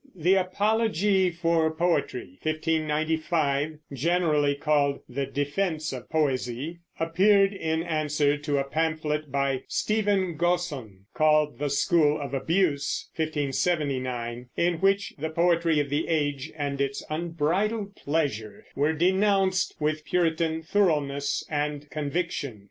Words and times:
The 0.15 0.33
Apologie 0.33 1.29
for 1.29 1.69
Poetrie 1.71 2.39
(1595), 2.41 3.77
generally 3.93 4.55
called 4.55 5.01
the 5.07 5.27
Defense 5.27 5.93
of 5.93 6.09
Poesie, 6.09 6.79
appeared 6.99 7.53
in 7.53 7.83
answer 7.83 8.35
to 8.35 8.57
a 8.57 8.63
pamphlet 8.63 9.31
by 9.31 9.61
Stephen 9.67 10.37
Gosson 10.39 11.05
called 11.13 11.59
The 11.59 11.69
School 11.69 12.19
of 12.19 12.33
Abuse 12.33 13.09
(1579), 13.15 14.47
in 14.57 14.79
which 14.79 15.13
the 15.19 15.29
poetry 15.29 15.79
of 15.79 15.91
the 15.91 16.07
age 16.07 16.51
and 16.57 16.81
its 16.81 17.05
unbridled 17.11 17.93
pleasure 17.95 18.65
were 18.75 18.93
denounced 18.93 19.75
with 19.79 20.03
Puritan 20.03 20.63
thoroughness 20.63 21.45
and 21.47 21.87
conviction. 21.91 22.59